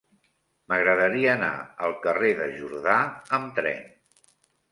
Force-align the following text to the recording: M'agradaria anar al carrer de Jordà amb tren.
M'agradaria 0.71 1.33
anar 1.33 1.49
al 1.87 1.93
carrer 2.07 2.31
de 2.41 2.47
Jordà 2.55 2.97
amb 3.39 3.55
tren. 3.61 3.85